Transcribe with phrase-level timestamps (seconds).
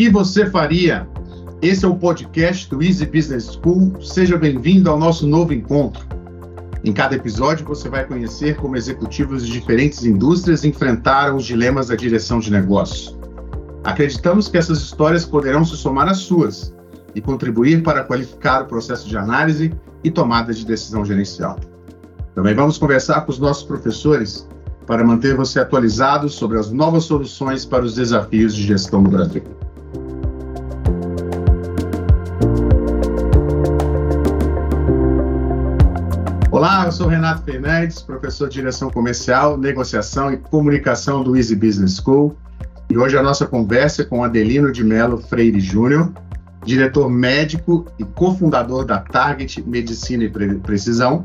[0.00, 1.06] que você faria?
[1.60, 4.02] Esse é o podcast do Easy Business School.
[4.02, 6.06] Seja bem-vindo ao nosso novo encontro.
[6.82, 11.96] Em cada episódio, você vai conhecer como executivos de diferentes indústrias enfrentaram os dilemas da
[11.96, 13.14] direção de negócios.
[13.84, 16.74] Acreditamos que essas histórias poderão se somar às suas
[17.14, 19.70] e contribuir para qualificar o processo de análise
[20.02, 21.58] e tomada de decisão gerencial.
[22.34, 24.48] Também vamos conversar com os nossos professores
[24.86, 29.59] para manter você atualizado sobre as novas soluções para os desafios de gestão no Brasil.
[36.90, 42.36] Eu sou Renato Fernandes, professor de Direção Comercial, Negociação e Comunicação do Easy Business School.
[42.90, 46.12] E hoje a nossa conversa é com Adelino de Mello Freire Júnior,
[46.64, 51.22] diretor médico e cofundador da Target Medicina e Precisão,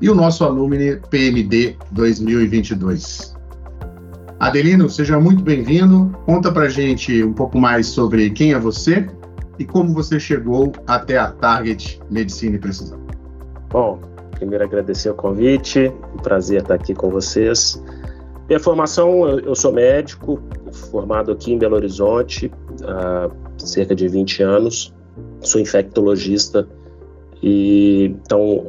[0.00, 3.36] e o nosso alumni PMD 2022.
[4.40, 6.10] Adelino, seja muito bem-vindo.
[6.24, 9.06] Conta pra gente um pouco mais sobre quem é você
[9.58, 12.98] e como você chegou até a Target Medicina e Precisão.
[13.68, 14.11] Bom,
[14.42, 17.80] primeiro agradecer o convite, um prazer estar aqui com vocês.
[18.48, 20.42] Minha formação, eu sou médico,
[20.90, 22.50] formado aqui em Belo Horizonte
[22.82, 24.92] há cerca de 20 anos,
[25.40, 26.66] sou infectologista
[27.40, 28.66] e então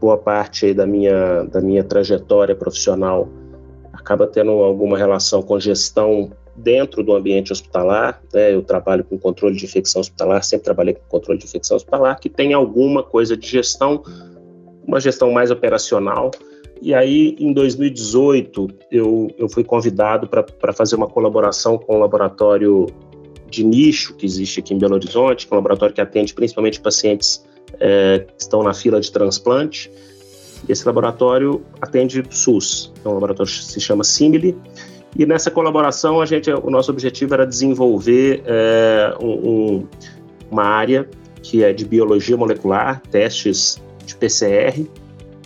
[0.00, 3.28] boa parte da minha, da minha trajetória profissional
[3.92, 8.20] acaba tendo alguma relação com gestão dentro do ambiente hospitalar.
[8.34, 8.54] Né?
[8.54, 12.28] Eu trabalho com controle de infecção hospitalar, sempre trabalhei com controle de infecção hospitalar, que
[12.28, 14.02] tem alguma coisa de gestão,
[14.86, 16.30] uma gestão mais operacional.
[16.80, 22.00] E aí, em 2018, eu, eu fui convidado para fazer uma colaboração com o um
[22.00, 22.86] laboratório
[23.48, 26.80] de nicho que existe aqui em Belo Horizonte, que é um laboratório que atende principalmente
[26.80, 27.44] pacientes
[27.80, 29.90] é, que estão na fila de transplante.
[30.68, 34.56] Esse laboratório atende SUS, é um laboratório que se chama Simile,
[35.18, 39.86] e nessa colaboração a gente, o nosso objetivo era desenvolver é, um,
[40.50, 41.08] uma área
[41.42, 44.86] que é de biologia molecular, testes de PCR.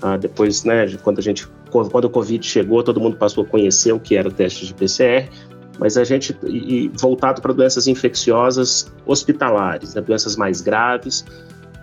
[0.02, 3.92] Ah, depois, né, quando a gente, quando o Covid chegou, todo mundo passou a conhecer
[3.92, 5.28] o que era o teste de PCR
[5.78, 11.24] mas a gente e, voltado para doenças infecciosas hospitalares, né, doenças mais graves,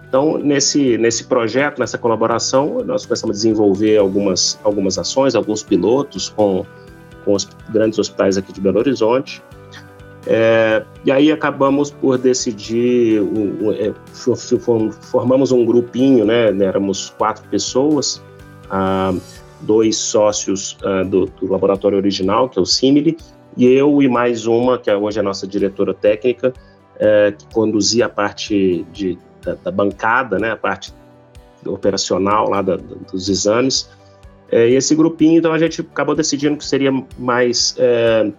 [0.07, 6.29] então, nesse, nesse projeto, nessa colaboração, nós começamos a desenvolver algumas, algumas ações, alguns pilotos
[6.29, 6.65] com,
[7.25, 9.43] com os grandes hospitais aqui de Belo Horizonte.
[10.29, 13.21] É, e aí acabamos por decidir,
[13.79, 13.93] é,
[15.01, 18.21] formamos um grupinho, né, éramos quatro pessoas,
[18.69, 19.13] ah,
[19.61, 23.15] dois sócios ah, do, do, laboratório original, que é o Simile,
[23.55, 26.51] e eu e mais uma, que é hoje a nossa diretora técnica,
[26.99, 30.93] é, que conduzia a parte de da, da bancada, né, a parte
[31.65, 33.89] operacional lá da, dos exames.
[34.51, 38.31] É, e esse grupinho, então a gente acabou decidindo que seria mais é,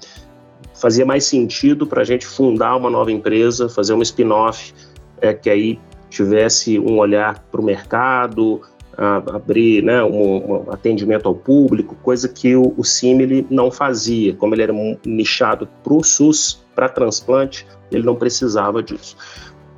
[0.81, 4.73] fazia mais sentido para a gente fundar uma nova empresa, fazer uma spin-off
[5.21, 5.79] é, que aí
[6.09, 8.63] tivesse um olhar para o mercado,
[8.97, 14.35] a, abrir né, um, um, atendimento ao público, coisa que o, o Simile não fazia.
[14.35, 14.73] Como ele era
[15.05, 19.17] nichado para o SUS, para transplante, ele não precisava disso.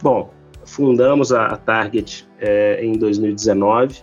[0.03, 0.31] Bom,
[0.65, 4.03] fundamos a, a Target é, em 2019,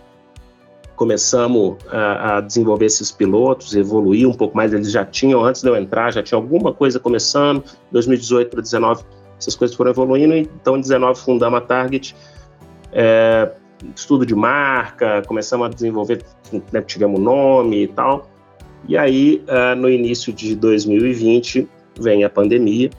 [0.98, 4.72] começamos a, a, desenvolver esses pilotos, evoluir um pouco mais.
[4.72, 7.62] Eles já tinham, antes de eu entrar, já tinha alguma coisa começando.
[7.92, 9.04] 2018 para 2019,
[9.38, 10.34] essas coisas foram evoluindo.
[10.34, 12.16] Então, em 2019, fundamos a Target.
[12.92, 13.52] É,
[13.94, 16.24] estudo de marca, começamos a desenvolver,
[16.72, 18.28] né, tivemos nome e tal.
[18.88, 21.68] E aí, uh, no início de 2020,
[22.00, 22.90] vem a pandemia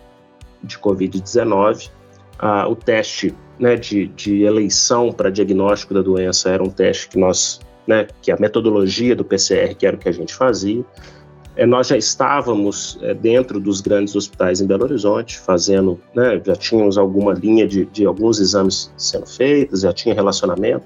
[0.63, 1.89] de Covid-19.
[2.41, 7.19] Uh, o teste né, de, de eleição para diagnóstico da doença era um teste que
[7.19, 7.59] nós,
[7.89, 10.85] né, que a metodologia do PCR, que era o que a gente fazia,
[11.55, 16.55] é, nós já estávamos é, dentro dos grandes hospitais em Belo Horizonte, fazendo, né, já
[16.55, 20.85] tínhamos alguma linha de, de alguns exames sendo feitos, já tinha relacionamento,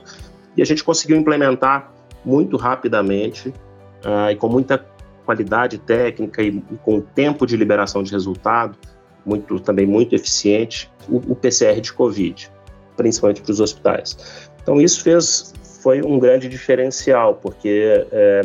[0.55, 1.93] e a gente conseguiu implementar
[2.23, 4.77] muito rapidamente uh, e com muita
[5.25, 8.77] qualidade técnica e, e, com tempo de liberação de resultado
[9.25, 12.49] muito também muito eficiente o, o PCR de COVID
[12.95, 14.17] principalmente para os hospitais.
[14.61, 15.53] Então isso fez
[15.83, 18.41] foi um grande diferencial porque é,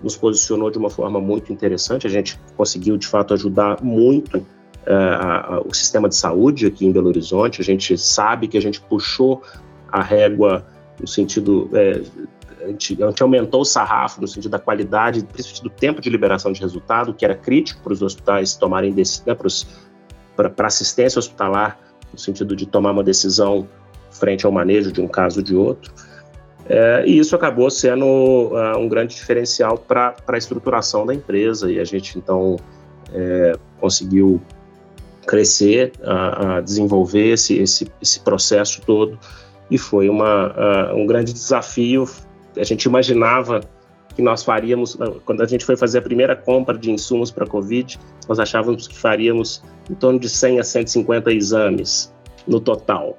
[0.00, 2.06] nos posicionou de uma forma muito interessante.
[2.06, 4.46] A gente conseguiu de fato ajudar muito
[4.86, 7.60] é, a, a, o sistema de saúde aqui em Belo Horizonte.
[7.60, 9.42] A gente sabe que a gente puxou
[9.90, 10.64] a régua
[11.00, 12.00] no sentido é,
[12.62, 16.08] a gente, a gente, aumentou o sarrafo no sentido da qualidade, principalmente do tempo de
[16.08, 19.36] liberação de resultado, que era crítico para os hospitais tomarem né,
[20.36, 21.78] para assistência hospitalar,
[22.12, 23.68] no sentido de tomar uma decisão
[24.10, 25.92] frente ao manejo de um caso ou de outro.
[26.68, 31.78] É, e isso acabou sendo uh, um grande diferencial para a estruturação da empresa, e
[31.78, 32.56] a gente então
[33.12, 34.40] é, conseguiu
[35.26, 39.18] crescer, a, a desenvolver esse, esse, esse, processo todo
[39.68, 42.08] e foi uma, a, um grande desafio.
[42.56, 43.60] A gente imaginava
[44.14, 47.48] que nós faríamos, quando a gente foi fazer a primeira compra de insumos para a
[47.48, 47.98] Covid,
[48.28, 52.12] nós achávamos que faríamos em torno de 100 a 150 exames
[52.46, 53.18] no total.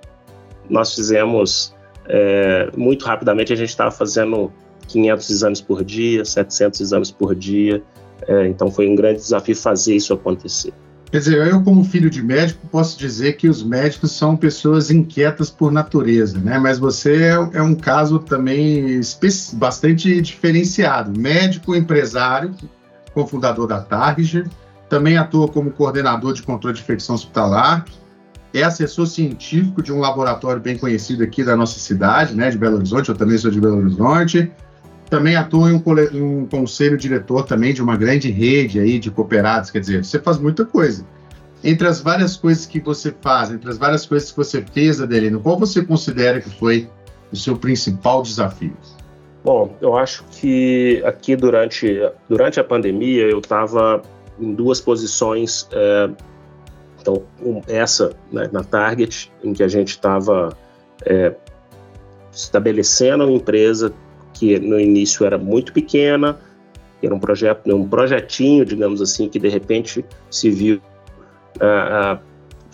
[0.70, 1.76] Nós fizemos
[2.07, 4.51] é, muito rapidamente, a gente estava fazendo
[4.88, 7.83] 500 exames por dia, 700 exames por dia,
[8.27, 10.74] é, então foi um grande desafio fazer isso acontecer.
[11.09, 15.50] Quer dizer, eu como filho de médico posso dizer que os médicos são pessoas inquietas
[15.50, 16.59] por natureza, né?
[16.59, 19.00] Mas você é, é um caso também
[19.53, 21.18] bastante diferenciado.
[21.18, 22.53] Médico, empresário,
[23.13, 24.50] cofundador da Target,
[24.89, 27.86] também atua como coordenador de controle de infecção hospitalar,
[28.54, 32.78] é assessor científico de um laboratório bem conhecido aqui da nossa cidade, né, de Belo
[32.78, 34.52] Horizonte, eu também sou de Belo Horizonte,
[35.10, 39.72] também atua em um, um, conselho diretor também de uma grande rede aí de cooperados,
[39.72, 41.06] quer dizer, você faz muita coisa.
[41.64, 45.40] Entre as várias coisas que você faz, entre as várias coisas que você fez, Adelino,
[45.40, 46.90] qual você considera que foi
[47.32, 48.76] o seu principal desafio?
[49.44, 52.00] Bom, eu acho que aqui durante,
[52.30, 54.02] durante a pandemia eu estava
[54.40, 55.68] em duas posições.
[55.72, 56.10] É,
[57.07, 60.50] então, um, essa né, na Target, em que a gente estava
[61.06, 61.33] é,
[62.30, 63.94] estabelecendo uma empresa
[64.33, 66.38] que no início era muito pequena,
[67.01, 70.81] era um projeto, um projetinho, digamos assim, que de repente se viu
[71.62, 72.19] uh, uh,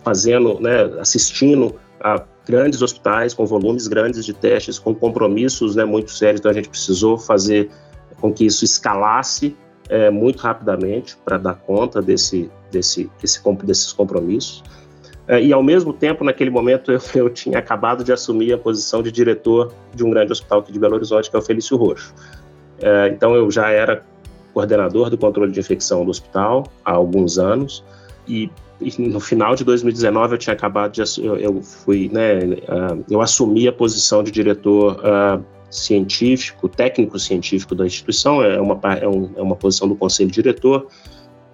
[0.04, 6.12] fazendo, né, assistindo a grandes hospitais com volumes grandes de testes, com compromissos, né, muito
[6.12, 6.40] sérios.
[6.40, 7.70] Então a gente precisou fazer
[8.20, 9.56] com que isso escalasse
[9.90, 14.64] é, muito rapidamente para dar conta desse, desse, desse, desses compromissos.
[15.28, 19.02] É, e, ao mesmo tempo, naquele momento, eu, eu, tinha acabado de assumir a posição
[19.02, 22.14] de diretor de um grande hospital aqui de Belo Horizonte, que é o Felício Roxo.
[22.80, 24.04] É, então, eu já era
[24.54, 27.84] coordenador do controle de infecção do hospital há alguns anos,
[28.28, 28.50] e,
[29.00, 33.66] no final de 2019 eu tinha acabado de eu, eu fui né uh, eu assumi
[33.68, 35.44] a posição de diretor uh,
[35.76, 40.88] científico técnico científico da instituição é uma é, um, é uma posição do conselho diretor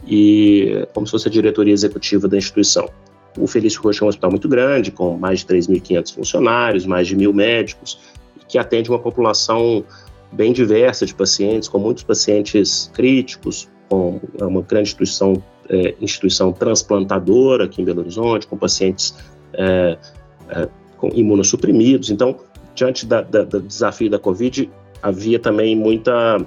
[0.07, 2.89] e como se fosse a diretoria executiva da instituição
[3.37, 7.15] o Felício Rocha é um hospital muito grande, com mais de 3.500 funcionários, mais de
[7.15, 7.99] mil médicos,
[8.47, 9.83] que atende uma população
[10.31, 17.65] bem diversa de pacientes, com muitos pacientes críticos, com uma grande instituição, é, instituição transplantadora
[17.65, 19.15] aqui em Belo Horizonte, com pacientes
[19.53, 19.97] é,
[20.49, 22.09] é, com imunossuprimidos.
[22.09, 22.37] Então,
[22.79, 24.69] diante da, da, do desafio da Covid,
[25.03, 26.37] havia também muita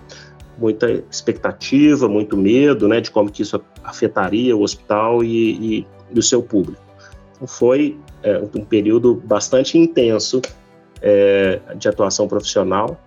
[0.59, 6.23] muita expectativa, muito medo, né, de como que isso afetaria o hospital e, e do
[6.23, 6.81] seu público.
[7.35, 10.43] Então, foi é, um período bastante intenso
[11.01, 13.01] é, de atuação profissional,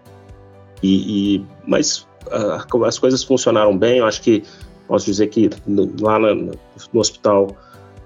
[0.82, 4.00] e, e mas uh, as coisas funcionaram bem.
[4.00, 4.44] Eu acho que
[4.88, 5.50] posso dizer que
[6.02, 7.56] lá no hospital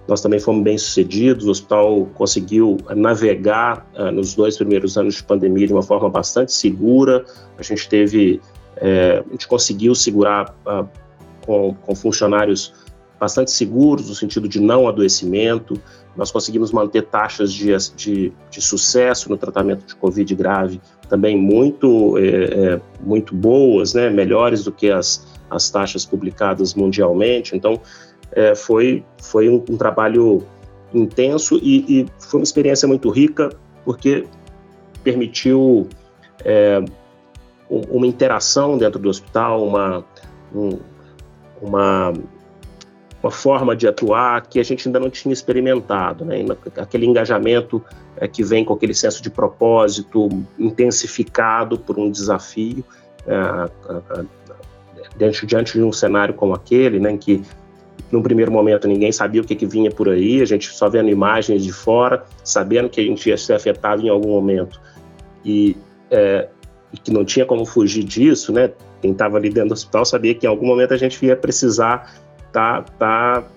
[0.10, 1.46] nós também fomos bem sucedidos.
[1.46, 6.52] O hospital conseguiu navegar uh, nos dois primeiros anos de pandemia de uma forma bastante
[6.52, 7.24] segura.
[7.58, 8.42] A gente teve,
[8.78, 10.88] é, a gente conseguiu segurar uh,
[11.46, 12.74] com, com, funcionários
[13.20, 15.80] bastante seguros, no sentido de não adoecimento.
[16.18, 22.18] Nós conseguimos manter taxas de, de, de sucesso no tratamento de Covid grave também muito,
[22.20, 27.56] é, muito boas, né, melhores do que as, as taxas publicadas mundialmente.
[27.56, 27.82] Então,
[28.32, 30.44] é, foi, foi um, um, trabalho
[30.94, 33.50] intenso e, e, foi uma experiência muito rica,
[33.84, 34.26] porque
[35.04, 35.88] permitiu
[36.44, 36.84] é,
[37.70, 40.04] uma interação dentro do hospital, uma,
[40.54, 40.80] um,
[41.62, 42.14] uma
[43.22, 46.38] uma forma de atuar que a gente ainda não tinha experimentado, né?
[46.78, 47.84] aquele engajamento
[48.16, 52.84] é, que vem com aquele senso de propósito intensificado por um desafio
[53.28, 53.70] é,
[55.18, 57.42] diante, diante de um cenário como aquele, né, em que
[58.12, 61.10] no primeiro momento ninguém sabia o que, que vinha por aí, a gente só vendo
[61.10, 64.80] imagens de fora, sabendo que a gente ia ser afetado em algum momento
[65.46, 65.78] e,
[66.10, 66.48] é,
[67.04, 68.72] que não tinha como fugir disso, né?
[69.02, 72.14] Quem estava ali dentro do hospital sabia que em algum momento a gente ia precisar
[72.52, 73.48] tá, tá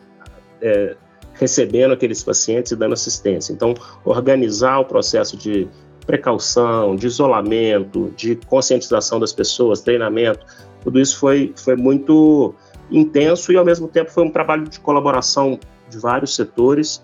[0.60, 0.96] é,
[1.34, 3.52] recebendo aqueles pacientes e dando assistência.
[3.52, 5.66] Então, organizar o processo de
[6.06, 10.44] precaução, de isolamento, de conscientização das pessoas, treinamento,
[10.82, 12.54] tudo isso foi, foi muito
[12.92, 15.58] intenso e, ao mesmo tempo, foi um trabalho de colaboração
[15.88, 17.02] de vários setores.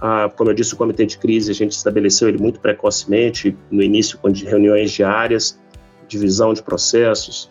[0.00, 3.82] Ah, como eu disse, o comitê de crise a gente estabeleceu ele muito precocemente, no
[3.82, 5.58] início, com reuniões diárias,
[6.06, 7.50] divisão de processos.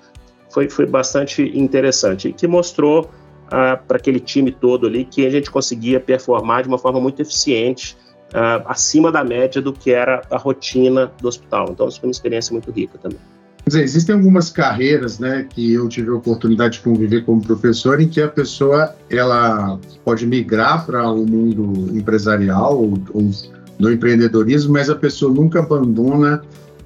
[0.49, 3.09] Foi, foi bastante interessante e que mostrou
[3.47, 7.21] uh, para aquele time todo ali que a gente conseguia performar de uma forma muito
[7.21, 7.97] eficiente,
[8.29, 11.69] uh, acima da média do que era a rotina do hospital.
[11.71, 13.19] Então, isso foi uma experiência muito rica também.
[13.67, 18.07] Dizer, existem algumas carreiras, né, que eu tive a oportunidade de conviver como professor, em
[18.07, 23.31] que a pessoa ela pode migrar para o um mundo empresarial ou, ou
[23.79, 26.43] no empreendedorismo, mas a pessoa nunca abandona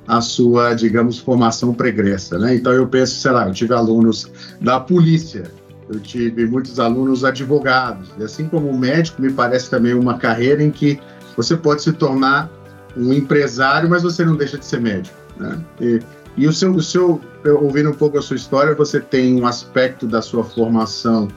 [0.07, 2.55] a sua, digamos, formação pregressa, né?
[2.55, 5.43] Então eu penso, sei lá, eu tive alunos da polícia,
[5.87, 10.71] eu tive muitos alunos advogados, e assim como médico, me parece também uma carreira em
[10.71, 10.99] que
[11.35, 12.49] você pode se tornar
[12.97, 15.59] um empresário, mas você não deixa de ser médico, né?
[15.79, 15.99] E,
[16.37, 17.19] e o seu, o seu,
[17.61, 21.27] ouvindo um pouco a sua história, você tem um aspecto da sua formação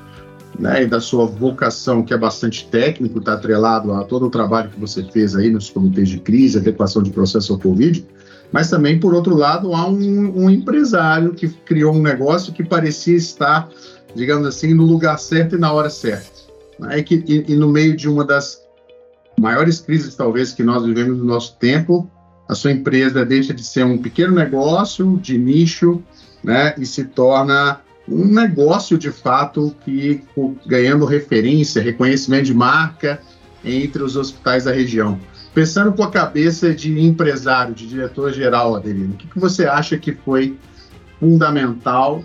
[0.59, 4.71] né, e da sua vocação, que é bastante técnico, está atrelado a todo o trabalho
[4.71, 8.07] que você fez aí nos comitês de crise, adequação de processo ao Covid,
[8.53, 13.17] mas também, por outro lado, há um, um empresário que criou um negócio que parecia
[13.17, 13.69] estar,
[14.15, 16.31] digamos assim, no lugar certo e na hora certa.
[16.79, 18.61] Né, e, que, e, e no meio de uma das
[19.41, 22.11] maiores crises, talvez, que nós vivemos no nosso tempo,
[22.53, 26.03] a sua empresa deixa de ser um pequeno negócio de nicho
[26.45, 30.23] né, e se torna um negócio de fato que
[30.67, 33.21] ganhando referência, reconhecimento de marca
[33.65, 35.19] entre os hospitais da região.
[35.55, 40.13] Pensando com a cabeça de empresário, de diretor-geral, Adelino, o que, que você acha que
[40.13, 40.57] foi
[41.21, 42.23] fundamental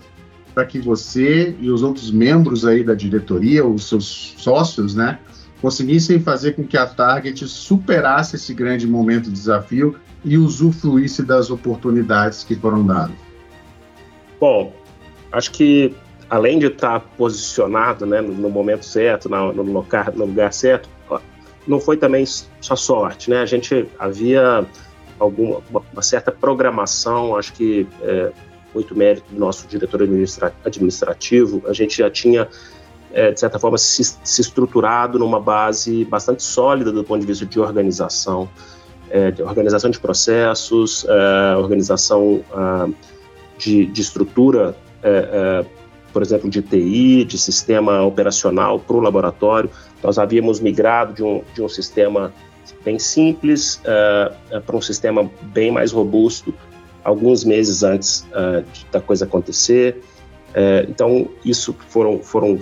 [0.54, 5.20] para que você e os outros membros aí da diretoria, os seus sócios, né,
[5.62, 11.50] conseguissem fazer com que a Target superasse esse grande momento de desafio e usufruísse das
[11.50, 13.16] oportunidades que foram dadas?
[14.40, 14.74] Bom,
[15.32, 15.96] acho que
[16.30, 20.90] além de estar posicionado né, no, momento certo, no, lugar, no lugar certo,
[21.68, 22.26] não foi também
[22.62, 23.42] só sorte, né?
[23.42, 24.66] A gente havia
[25.20, 28.32] alguma uma certa programação, acho que é,
[28.74, 30.02] muito mérito do nosso diretor
[30.64, 32.48] administrativo, a gente já tinha
[33.12, 37.46] é, de certa forma se, se, estruturado numa base bastante sólida do ponto de vista
[37.46, 38.50] de organização,
[39.10, 42.88] é, organização de processos, é, organização ah,
[43.58, 45.66] de, de, estrutura é, é,
[46.12, 49.70] por exemplo, de TI, de sistema operacional para o laboratório.
[50.04, 52.34] Nós havíamos migrado de um, de um sistema
[52.84, 56.54] bem simples uh, para um sistema bem mais robusto
[57.04, 58.26] alguns meses antes
[58.92, 60.02] da coisa acontecer.
[60.90, 62.60] Então, isso foram, foram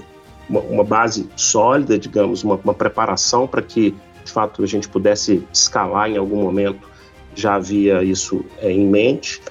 [0.50, 5.48] uma, uma, base sólida, digamos, uma, uma preparação para que, de fato, a gente pudesse
[5.54, 6.90] escalar em algum momento.
[7.36, 9.42] Já havia isso em mente.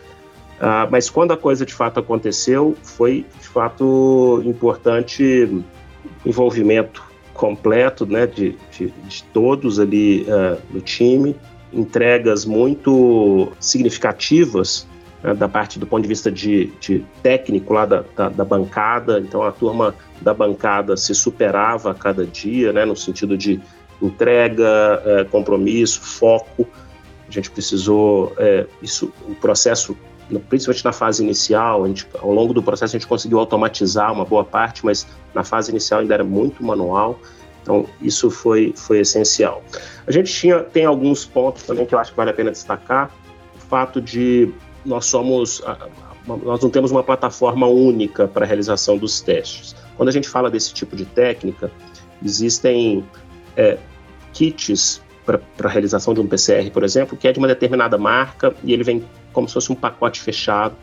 [0.59, 5.49] Uh, mas quando a coisa de fato aconteceu, foi de fato importante
[6.25, 7.02] envolvimento
[7.33, 11.37] completo né, de, de, de todos ali uh, no time,
[11.73, 14.87] entregas muito significativas
[15.23, 19.19] uh, da parte do ponto de vista de, de técnico lá da, da, da, bancada.
[19.19, 23.61] Então a turma da bancada se superava a cada dia, né, no sentido de
[24.01, 26.67] entrega, uh, compromisso, foco.
[27.29, 29.97] A gente precisou eh, isso, o processo
[30.49, 34.25] principalmente na fase inicial, a gente, ao longo do processo a gente conseguiu automatizar uma
[34.25, 37.19] boa parte, mas na fase inicial ainda era muito manual,
[37.63, 39.63] então isso foi, foi essencial.
[40.07, 43.11] A gente tinha, tem alguns pontos também que eu acho que vale a pena destacar,
[43.55, 44.53] o fato de
[44.85, 45.63] nós somos,
[46.27, 49.75] nós não temos uma plataforma única para a realização dos testes.
[49.97, 51.71] Quando a gente fala desse tipo de técnica,
[52.23, 53.05] existem
[53.56, 53.78] é,
[54.32, 58.54] kits para a realização de um PCR, por exemplo, que é de uma determinada marca
[58.62, 60.76] e ele vem como se fosse um pacote fechado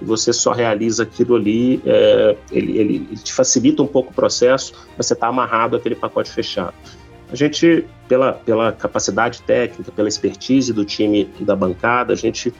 [0.00, 4.14] e você só realiza aquilo ali, é, ele, ele, ele, te facilita um pouco o
[4.14, 6.74] processo, mas você está amarrado àquele pacote fechado.
[7.30, 12.52] A gente, pela, pela capacidade técnica, pela expertise do time da bancada, a gente,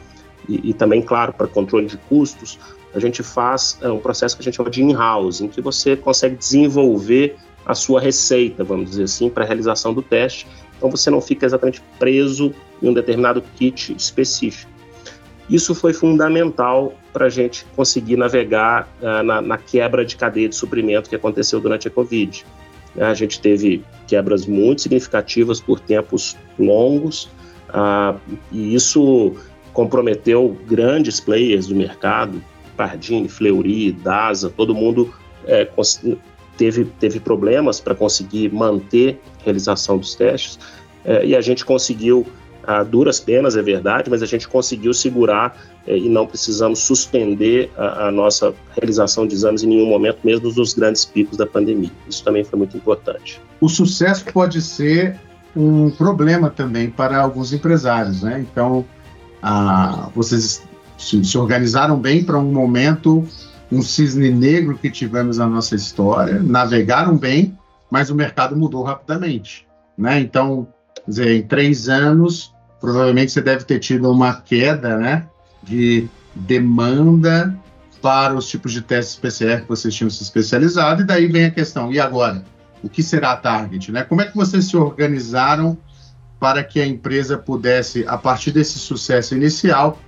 [0.49, 2.59] e, e também, claro, para controle de custos,
[2.95, 5.97] a gente faz é, um processo que a gente chama de in-house, em que você
[5.97, 10.47] consegue desenvolver a sua receita, vamos dizer assim, para a realização do teste.
[10.77, 12.53] Então você não fica exatamente preso
[12.83, 14.71] em um determinado kit específico.
[15.49, 20.57] Isso foi fundamental para a gente conseguir navegar uh, na, na, quebra de cadeia de
[20.57, 22.45] suprimento que aconteceu durante a Covid.
[22.99, 27.29] A gente teve quebras muito significativas por tempos longos,
[27.69, 28.19] uh,
[28.51, 29.35] e isso
[29.73, 32.43] comprometeu grandes players do mercado,
[32.77, 35.13] Pardini, Fleury, DASA, todo mundo
[35.47, 35.65] é,
[36.63, 40.61] teve, teve problemas para conseguir manter a realização dos testes,
[41.05, 42.25] é, e a gente conseguiu
[42.65, 47.73] a duras penas, é verdade, mas a gente conseguiu segurar eh, e não precisamos suspender
[47.77, 51.91] a, a, nossa realização de exames em nenhum momento, mesmo nos grandes picos da pandemia.
[52.09, 53.41] Isso também foi muito importante.
[53.61, 55.19] O sucesso pode ser
[55.57, 58.47] um problema também para alguns empresários, né?
[58.49, 58.85] Então,
[59.43, 60.63] ah, vocês
[60.97, 63.27] se, se organizaram bem para um momento,
[63.73, 67.59] um cisne negro que tivemos na nossa história, navegaram bem,
[67.91, 70.21] mas o mercado mudou rapidamente, né?
[70.21, 70.69] Então,
[71.09, 75.27] dizer, em três anos, provavelmente você deve ter tido uma queda, né?
[75.63, 77.57] De demanda
[78.03, 81.51] para os tipos de testes PCR que vocês tinham se especializado, e daí vem a
[81.51, 82.45] questão, e agora?
[82.83, 83.91] O que será a Target?
[83.93, 84.03] Né?
[84.03, 85.79] Como é que vocês se organizaram
[86.41, 89.99] para que a empresa pudesse, a partir desse sucesso inicial,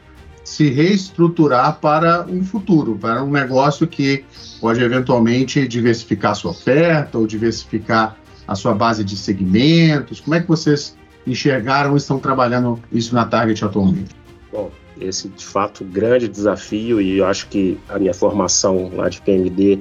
[0.45, 4.25] se reestruturar para um futuro, para um negócio que
[4.61, 10.21] pode eventualmente diversificar sua oferta ou diversificar a sua base de segmentos?
[10.21, 10.97] Como é que vocês
[11.27, 14.15] enxergaram e estão trabalhando isso na Target atualmente?
[14.53, 14.71] Bom,
[15.01, 19.81] esse de fato grande desafio e eu acho que a minha formação lá de PMD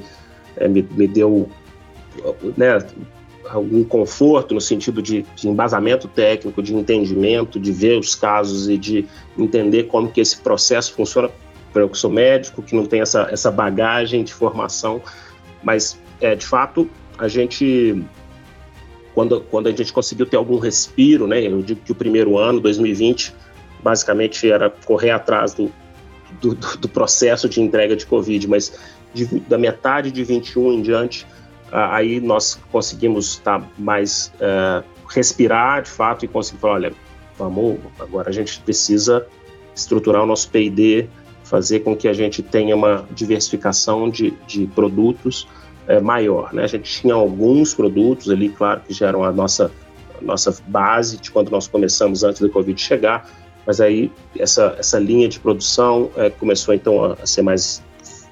[0.56, 1.50] é, me, me, deu
[2.58, 2.78] né,
[3.54, 8.78] algum conforto no sentido de, de, embasamento técnico, de entendimento, de ver os casos e
[8.78, 9.06] de
[9.38, 11.30] entender como que esse processo funciona.
[11.76, 15.02] Eu que sou médico, que não tem essa, essa bagagem de formação,
[15.64, 18.04] mas é, de fato a gente
[19.14, 21.46] quando, quando a gente conseguiu ter algum respiro, né?
[21.46, 23.34] Eu digo que o primeiro ano, 2020,
[23.84, 25.72] basicamente era correr atrás do,
[26.42, 28.74] do, do processo de entrega de Covid, mas
[29.14, 31.28] de, da metade de 21 em diante,
[31.74, 36.94] aí nós conseguimos estar tá mais uh, respirar de fato e conseguir falar, olha,
[37.38, 39.26] vamos, agora a gente precisa
[39.76, 41.08] estruturar o nosso P&D,
[41.44, 45.48] fazer com que a gente tenha uma diversificação de, de produtos
[45.88, 46.54] é, maior.
[46.54, 46.64] Né?
[46.64, 49.72] A gente tinha alguns produtos ali, claro, que já eram a nossa,
[50.20, 53.30] a nossa base de quando nós começamos antes do Covid chegar,
[53.66, 57.84] mas aí essa, essa linha de produção é, começou então a, a ser mais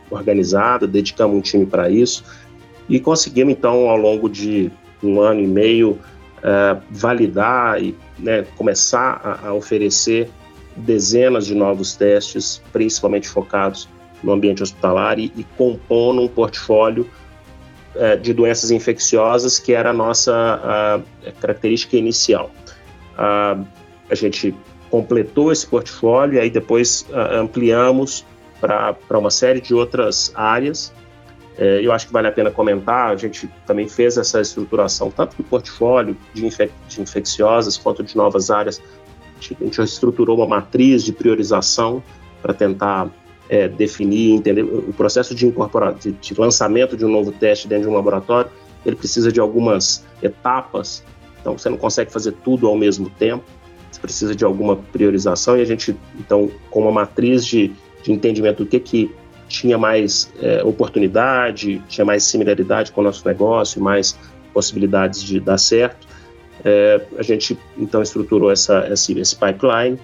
[0.09, 2.23] organizada, dedicamos um time para isso,
[2.91, 4.69] e conseguimos, então, ao longo de
[5.01, 10.29] um ano e meio, uh, validar e né, começar a, a, oferecer
[10.75, 13.87] dezenas de novos testes, principalmente focados
[14.21, 17.09] no ambiente hospitalar e, e compondo um portfólio
[17.95, 21.01] uh, de doenças infecciosas que era a nossa
[21.39, 22.51] característica inicial.
[23.17, 24.53] a gente
[24.89, 27.05] completou esse portfólio e aí depois
[27.39, 28.25] ampliamos
[28.59, 30.93] para uma série de outras áreas
[31.57, 35.35] é, eu acho que vale a pena comentar, a gente também fez essa estruturação, tanto
[35.35, 38.81] do portfólio de, infec de infecciosas quanto de novas áreas.
[39.37, 42.01] A gente estruturou uma matriz de priorização
[42.41, 43.09] para tentar
[43.49, 45.51] é, definir, entender o processo de,
[45.99, 48.49] de, de lançamento de um novo teste dentro de um laboratório.
[48.85, 51.03] Ele precisa de algumas etapas,
[51.39, 53.43] então você não consegue fazer tudo ao mesmo tempo.
[53.91, 58.63] Você precisa de alguma priorização e a gente, então, com uma matriz de, de entendimento
[58.63, 59.11] do que que
[59.51, 64.17] tinha mais é, oportunidade, tinha mais similaridade com o nosso negócio, mais
[64.53, 66.07] possibilidades de dar certo.
[66.63, 69.99] É, a gente então estruturou essa, esse, esse pipeline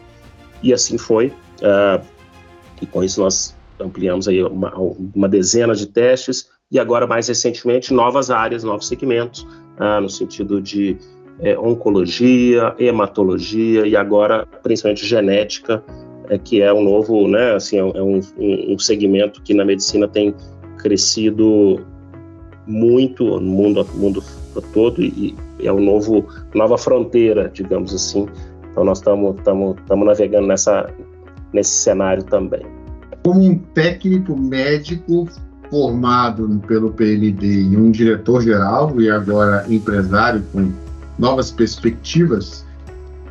[0.62, 1.28] e assim foi.
[1.62, 2.04] Uh,
[2.82, 4.74] e com isso nós ampliamos aí uma,
[5.16, 9.42] uma, dezena de testes e agora mais recentemente novas áreas, novos segmentos,
[9.80, 10.98] uh, no sentido de
[11.40, 15.84] é, oncologia, hematologia e agora principalmente genética
[16.30, 20.34] é que é um novo, né, assim, é um, um segmento que na medicina tem
[20.78, 21.80] crescido
[22.66, 24.24] muito no mundo, mundo
[24.74, 28.28] todo e, é um novo, nova fronteira, digamos assim.
[28.72, 29.36] Então nós estamos
[30.06, 30.90] navegando nessa,
[31.54, 32.62] nesse cenário também.
[33.24, 35.28] Como um técnico médico
[35.70, 40.72] formado pelo PND e um diretor-geral e agora empresário com
[41.18, 42.66] novas perspectivas,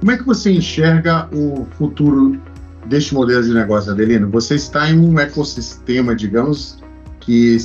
[0.01, 2.39] como é que você enxerga o futuro
[2.89, 6.79] deste modelo de negócio, Adelino, você está em um ecossistema, digamos,
[7.21, 7.57] que,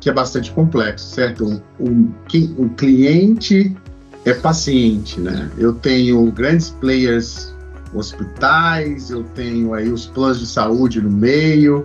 [0.00, 1.62] que é bastante complexo, certo?
[1.78, 2.12] O,
[2.58, 3.76] o cliente
[4.24, 5.50] é paciente, né?
[5.56, 7.54] Eu tenho grandes players,
[7.94, 11.84] hospitais, eu tenho aí os planos de saúde no meio,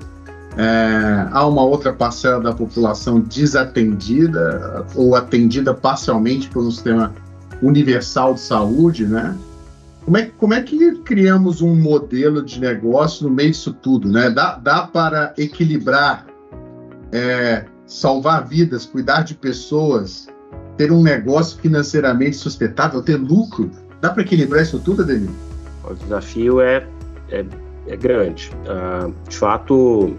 [0.57, 7.13] é, há uma outra parcela da população desatendida ou atendida parcialmente por um sistema
[7.61, 9.35] universal de saúde, né?
[10.03, 14.09] Como é, como é que criamos um modelo de negócio no meio disso tudo?
[14.09, 14.29] Né?
[14.29, 16.25] Dá, dá para equilibrar,
[17.11, 20.27] é, salvar vidas, cuidar de pessoas,
[20.75, 23.69] ter um negócio financeiramente sustentável, ter lucro?
[24.01, 25.35] Dá para equilibrar isso tudo, Adelino?
[25.83, 26.87] O desafio é,
[27.29, 27.45] é,
[27.87, 28.51] é grande.
[28.65, 30.15] Uh, de fato,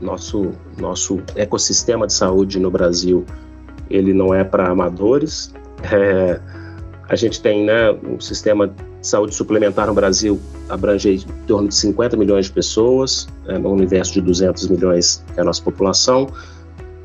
[0.00, 3.26] nosso, nosso ecossistema de saúde no Brasil
[3.90, 5.52] ele não é para amadores.
[5.92, 6.40] É,
[7.08, 12.16] a gente tem né, um sistema Saúde suplementar no Brasil abrange em torno de 50
[12.16, 16.28] milhões de pessoas, é, no universo de 200 milhões que é a nossa população.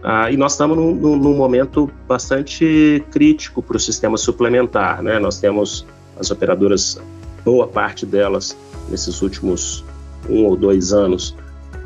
[0.03, 5.01] Ah, e nós estamos num, num, momento bastante crítico para o sistema suplementar.
[5.01, 5.17] Né?
[5.17, 5.86] Nós temos
[6.19, 6.99] as operadoras,
[7.45, 8.58] boa parte delas,
[8.89, 9.86] nesses últimos
[10.29, 11.36] um ou dois anos,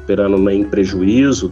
[0.03, 1.51] operando em prejuízo,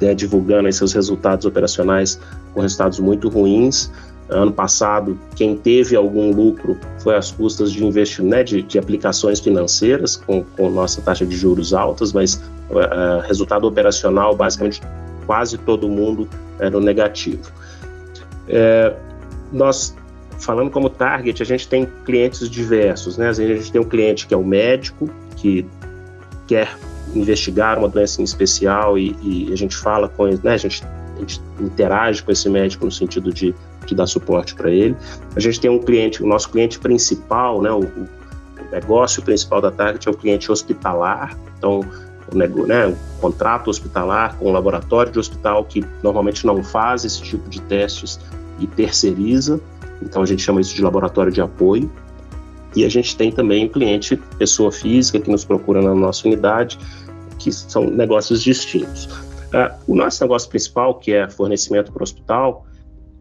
[0.00, 2.20] né, divulgando seus resultados operacionais
[2.52, 3.90] com resultados muito ruins.
[4.32, 9.40] Ano passado, quem teve algum lucro foi às custas de investimento, né, de, de, aplicações
[9.40, 12.34] financeiras com, com, nossa taxa de juros altas, mas
[12.70, 14.80] uh, resultado operacional, basicamente,
[15.26, 17.50] quase todo mundo era negativo.
[18.48, 18.94] É,
[19.52, 19.94] nós,
[20.38, 23.28] falando como target, a gente tem clientes diversos, né?
[23.28, 25.66] A gente tem um cliente que é o médico, que
[26.46, 26.76] quer
[27.14, 30.54] investigar uma doença em especial e, e a gente fala com ele, né?
[30.54, 30.84] A gente,
[31.16, 33.54] a gente interage com esse médico no sentido de,
[33.86, 34.96] de dar suporte para ele.
[35.34, 37.70] A gente tem um cliente, o nosso cliente principal, né?
[37.70, 38.08] O, o
[38.70, 41.36] negócio principal da Target é o cliente hospitalar.
[41.58, 41.80] Então,
[42.32, 47.22] o, né, o contrato hospitalar com o laboratório de hospital que normalmente não faz esse
[47.22, 48.18] tipo de testes
[48.58, 49.60] e terceiriza.
[50.00, 51.90] Então, a gente chama isso de laboratório de apoio.
[52.74, 56.78] E a gente tem também um cliente, pessoa física, que nos procura na nossa unidade,
[57.38, 59.04] que são negócios distintos.
[59.52, 62.64] Uh, o nosso negócio principal, que é fornecimento para o hospital,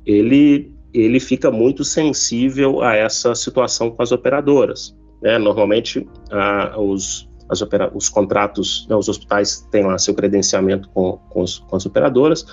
[0.06, 4.96] ele, ele fica muito sensível a essa situação com as operadoras.
[5.22, 5.38] Né?
[5.38, 6.08] Normalmente,
[6.78, 7.28] os,
[7.62, 11.86] opera os contratos, né, os hospitais têm lá seu credenciamento com, com, os, com as
[11.86, 12.46] operadoras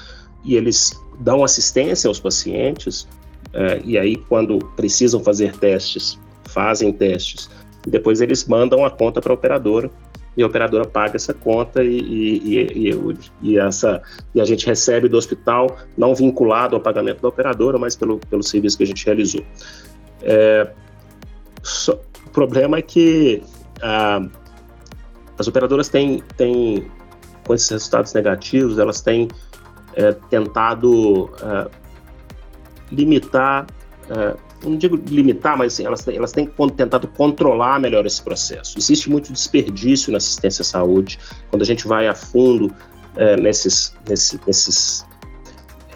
[0.44, 3.02] e eles dão assistência aos pacientes,
[3.48, 7.50] uh, e aí, quando precisam fazer testes fazem testes.
[7.86, 9.90] E depois eles mandam a conta para a operadora
[10.38, 14.00] e a operadora paga essa conta e, e, e, e, essa,
[14.32, 18.44] e a gente recebe do hospital, não vinculado ao pagamento da operadora, mas pelo, pelo
[18.44, 19.44] serviço que a gente realizou.
[20.22, 20.70] É,
[21.60, 23.42] só, o problema é que
[23.82, 24.24] ah,
[25.36, 26.88] as operadoras têm, têm,
[27.44, 29.26] com esses resultados negativos, elas têm
[29.94, 31.68] é, tentado é,
[32.92, 33.66] limitar
[34.08, 38.78] é, não digo limitar, mas assim, elas, elas têm tentado controlar melhor esse processo.
[38.78, 41.18] Existe muito desperdício na assistência à saúde.
[41.50, 42.74] Quando a gente vai a fundo
[43.16, 45.06] é, nesses, nesses,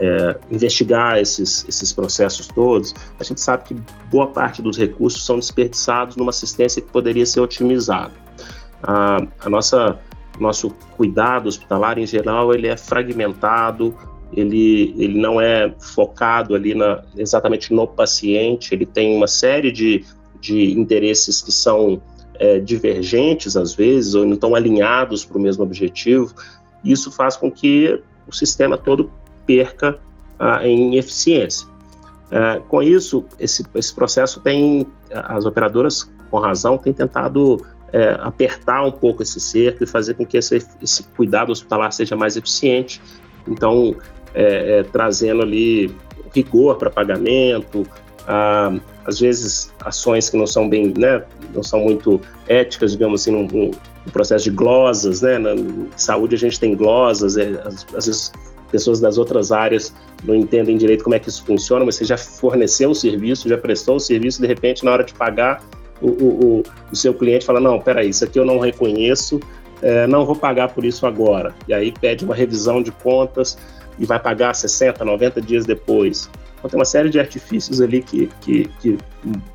[0.00, 3.76] é, investigar esses, esses processos todos, a gente sabe que
[4.10, 8.12] boa parte dos recursos são desperdiçados numa assistência que poderia ser otimizada.
[8.82, 9.98] A, a nossa
[10.40, 13.96] nosso cuidado hospitalar em geral ele é fragmentado,
[14.32, 20.04] ele, ele não é focado ali na, exatamente no paciente, ele tem uma série de,
[20.40, 22.00] de interesses que são
[22.34, 26.34] é, divergentes às vezes, ou não estão alinhados para o mesmo objetivo.
[26.84, 29.10] Isso faz com que o sistema todo
[29.46, 29.98] perca
[30.38, 31.68] ah, em eficiência.
[32.30, 38.82] É, com isso, esse, esse processo tem, as operadoras, com razão, têm tentado é, apertar
[38.84, 43.02] um pouco esse cerco e fazer com que esse, esse cuidado hospitalar seja mais eficiente.
[43.46, 43.94] Então,
[44.34, 45.94] é, é, trazendo ali
[46.34, 47.86] rigor para pagamento,
[48.26, 48.72] ah,
[49.04, 51.22] às vezes ações que não são bem, né,
[51.54, 55.54] não são muito éticas, digamos assim, no, no processo de glosas, né, na
[55.96, 58.32] saúde a gente tem glosas, é, às, às, vezes
[58.70, 62.16] pessoas das outras áreas não entendem direito como é que isso funciona, mas você já
[62.16, 65.62] forneceu o serviço, já prestou o serviço, de repente na hora de pagar
[66.00, 69.40] o, o, o seu cliente fala, não, peraí, isso aqui eu não reconheço,
[69.82, 73.58] é, não vou pagar por isso agora, e aí pede uma revisão de contas,
[74.02, 76.28] e vai pagar 60, 90 dias depois.
[76.58, 78.98] Então, tem uma série de artifícios ali que, que, que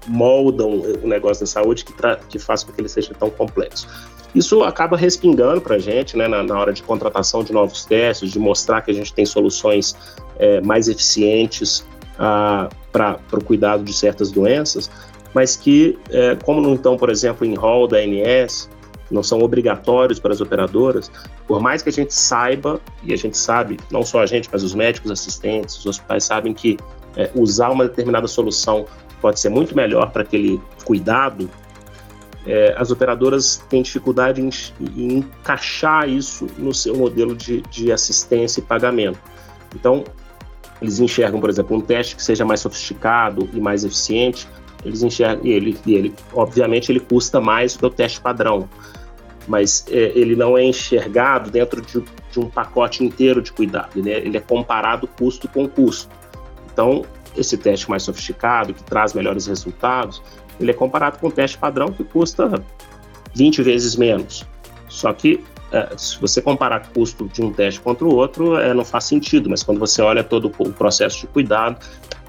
[0.08, 1.94] moldam o negócio da saúde que,
[2.30, 3.88] que faz com que ele seja tão complexo.
[4.34, 8.32] Isso acaba respingando para a gente né, na, na, hora de contratação de novos testes,
[8.32, 9.96] de mostrar que a gente tem soluções
[10.40, 11.86] é, mais eficientes
[12.18, 14.90] ah, para o cuidado de certas doenças,
[15.34, 18.70] mas que, é, como não estão, por exemplo, em rol da ANS,
[19.10, 21.12] não são obrigatórios para as operadoras,
[21.48, 24.64] por mais que a gente saiba, e a gente sabe, não só a gente, mas
[24.64, 26.78] os médicos assistentes, os hospitais sabem que
[27.16, 28.86] é, usar uma determinada solução
[29.22, 31.50] pode ser muito melhor para aquele cuidado,
[32.48, 34.50] é, as operadoras têm dificuldade em,
[34.96, 39.20] em, encaixar isso no seu modelo de, de assistência e pagamento.
[39.76, 40.06] Então,
[40.82, 44.48] eles enxergam, por exemplo, um teste que seja mais sofisticado e mais eficiente,
[44.86, 48.70] eles enxergam, e ele, e ele obviamente, ele custa mais do que o teste padrão
[49.48, 54.12] mas é, ele não é enxergado dentro de, de, um pacote inteiro de cuidado, ele
[54.12, 56.10] é, ele é comparado custo com custo.
[56.72, 57.06] Então,
[57.36, 60.22] esse teste mais sofisticado, que traz melhores resultados,
[60.60, 62.64] ele é comparado com o teste padrão que custa
[63.36, 64.46] 20 vezes menos.
[64.90, 68.86] Só que é, se você comparar custo de um teste contra o outro, é, não
[68.86, 71.78] faz sentido, mas quando você olha todo o processo de cuidado,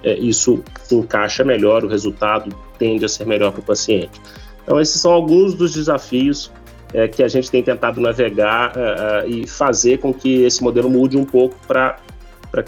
[0.03, 4.21] é, isso encaixa melhor, o resultado tende a ser melhor para o paciente.
[4.63, 6.53] Então, esses são alguns dos desafios
[6.93, 10.89] é, que a gente tem tentado navegar uh, uh, e fazer com que esse modelo
[10.89, 11.99] mude um pouco para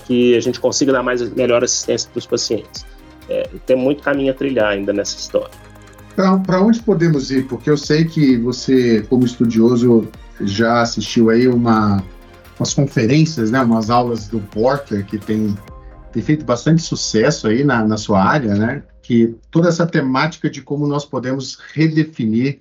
[0.07, 2.85] que a gente consiga dar mais melhor assistência para os pacientes.
[3.29, 5.55] É, tem muito caminho a trilhar ainda nessa história.
[6.45, 7.47] Para onde podemos ir?
[7.47, 10.09] Porque eu sei que você, como estudioso,
[10.41, 12.03] já assistiu aí uma,
[12.59, 15.57] umas conferências, né, umas aulas do Porter, que tem
[16.13, 18.83] tem feito bastante sucesso aí na, na sua área, né?
[19.03, 22.61] Que toda essa temática de como nós podemos redefinir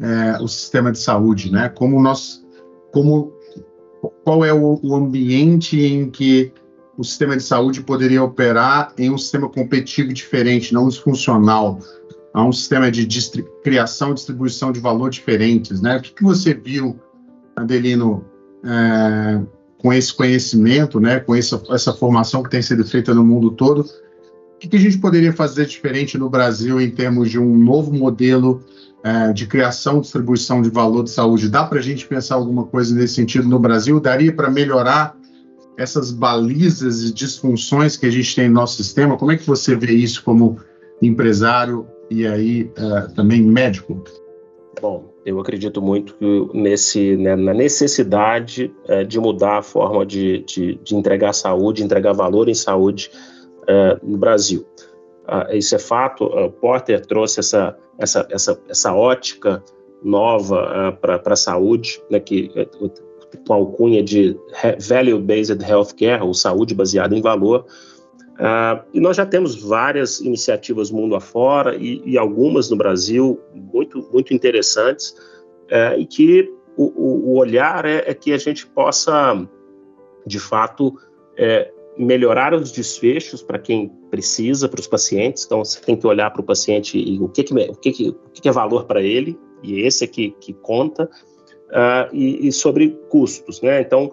[0.00, 1.68] é, o sistema de saúde, né?
[1.68, 2.44] Como nós,
[2.92, 3.32] como
[4.24, 6.52] qual é o, o ambiente em que
[6.96, 11.78] o sistema de saúde poderia operar em um sistema competitivo diferente, não funcional,
[12.32, 15.96] a um sistema de distri criação e distribuição de valor diferentes, né?
[15.96, 16.98] O que, que você viu,
[17.56, 18.24] Adelino,
[18.64, 19.40] é,
[19.78, 23.80] com esse conhecimento, né, com essa, essa formação que tem sido feita no mundo todo,
[23.80, 27.92] o que, que a gente poderia fazer diferente no Brasil em termos de um novo
[27.92, 28.62] modelo
[29.02, 31.48] é, de criação distribuição de valor de saúde?
[31.48, 34.00] Dá para a gente pensar alguma coisa nesse sentido no Brasil?
[34.00, 35.16] Daria para melhorar
[35.78, 39.16] essas balizas e disfunções que a gente tem no nosso sistema?
[39.16, 40.58] Como é que você vê isso como
[41.00, 44.02] empresário e aí é, também médico?
[44.80, 50.78] Bom, eu acredito muito nesse, né, na necessidade é, de mudar a forma de, de,
[50.82, 53.10] de, entregar saúde, entregar valor em saúde
[53.68, 54.66] é, no Brasil.
[55.26, 56.24] Ah, isso é fato.
[56.24, 59.62] O Porter trouxe essa, essa, essa, essa ótica
[60.02, 64.36] nova uh, para a saúde, né, que, é, com a alcunha de
[64.78, 67.66] Value-Based Healthcare, ou saúde baseada em valor,
[68.40, 74.08] Uh, e nós já temos várias iniciativas mundo afora e, e algumas no Brasil muito,
[74.10, 75.10] muito interessantes,
[75.66, 79.46] uh, e que o, o olhar é, é, que a gente possa,
[80.26, 80.98] de fato,
[81.36, 81.70] é,
[82.04, 85.44] melhorar os desfechos para quem precisa, para os pacientes.
[85.44, 88.08] Então, você tem que olhar para o paciente e o que, que, o que, que,
[88.08, 92.48] o que, que é valor para ele, e esse é que, que conta, uh, e,
[92.48, 93.60] e sobre custos.
[93.60, 93.80] Né?
[93.80, 94.10] Então,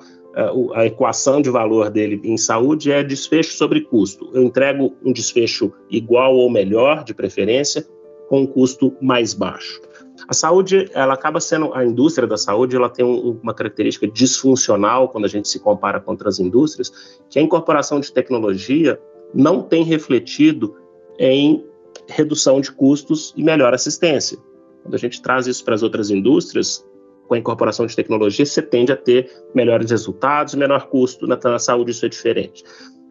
[0.75, 4.29] a equação de valor dele em saúde é desfecho sobre custo.
[4.33, 7.87] Eu entrego um desfecho igual ou melhor, de preferência,
[8.29, 9.81] com um custo mais baixo.
[10.27, 15.09] A saúde, ela acaba sendo, a indústria da saúde, ela tem um, uma característica disfuncional
[15.09, 18.99] quando a gente se compara com outras indústrias, que a incorporação de tecnologia
[19.33, 20.75] não tem refletido
[21.19, 21.65] em
[22.07, 24.37] redução de custos e melhor assistência.
[24.83, 26.85] Quando a gente traz isso para as outras indústrias,
[27.27, 31.27] com a incorporação de tecnologia, você tende a ter melhores resultados, menor custo.
[31.27, 32.63] Na, na saúde, isso é diferente.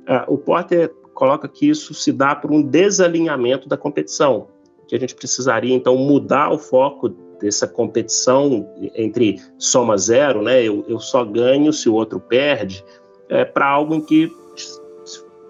[0.09, 4.49] Uh, o Porter coloca que isso se dá por um desalinhamento da competição,
[4.89, 7.09] que a gente precisaria, então, mudar o foco
[7.41, 10.63] dessa competição entre soma zero, né?
[10.63, 12.85] Eu, eu só ganho se o outro perde,
[13.29, 14.33] é, para algo em que,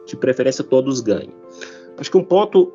[0.07, 1.33] de preferência, todos ganhem.
[1.99, 2.73] Acho que um ponto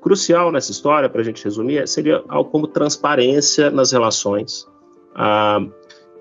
[0.00, 4.66] crucial nessa história, para a gente resumir, seria algo como transparência nas relações,
[5.14, 5.60] ah,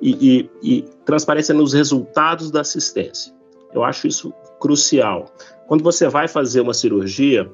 [0.01, 3.33] e, e, e transparência nos resultados da assistência.
[3.73, 5.25] Eu acho isso crucial.
[5.67, 7.49] Quando você vai fazer uma cirurgia,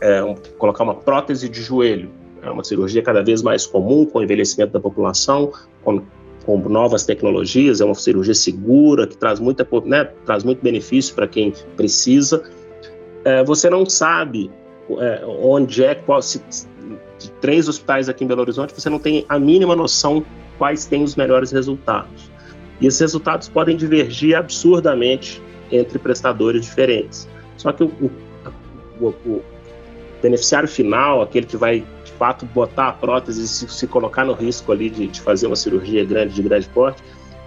[0.00, 0.20] é,
[0.58, 2.10] colocar uma prótese de joelho,
[2.42, 5.52] é uma cirurgia cada vez mais comum com o envelhecimento da população,
[5.82, 6.02] com,
[6.44, 11.26] com novas tecnologias, é uma cirurgia segura que traz, muita, né, traz muito benefício para
[11.26, 12.42] quem precisa.
[13.24, 14.50] É, você não sabe
[14.90, 16.42] é, onde é, qual, se,
[17.18, 20.24] de três hospitais aqui em Belo Horizonte, você não tem a mínima noção
[20.58, 22.30] quais têm os melhores resultados.
[22.80, 27.28] E esses resultados podem divergir absurdamente entre prestadores diferentes.
[27.56, 28.10] Só que o,
[29.00, 29.42] o, o
[30.24, 34.32] beneficiário final, aquele que vai de fato botar a prótese e se, se colocar no
[34.32, 37.02] risco ali de, de, fazer uma cirurgia grande, de grande porte,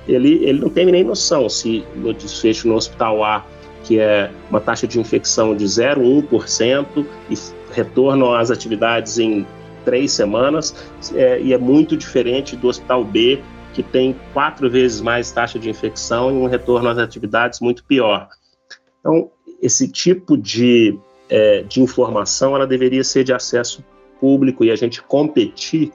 [0.07, 3.43] ele, ele não tem nem noção se no desfecho no hospital A,
[3.83, 7.35] que é uma taxa de infecção de 0,1% e
[7.73, 9.45] retorno às atividades em
[9.83, 10.75] três semanas,
[11.15, 13.41] é, e é muito diferente do hospital B,
[13.73, 18.27] que tem quatro vezes mais taxa de infecção e um retorno às atividades muito pior.
[18.99, 20.97] Então, esse tipo de,
[21.29, 23.83] é, de informação ela deveria ser de acesso
[24.19, 25.91] público e a gente competir